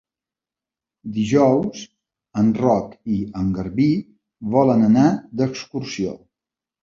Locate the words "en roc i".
2.41-3.19